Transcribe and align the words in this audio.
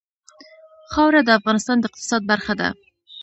خاوره 0.91 1.21
د 1.23 1.29
افغانستان 1.39 1.77
د 1.79 1.83
اقتصاد 1.89 2.21
برخه 2.31 2.53
ده. 2.59 2.69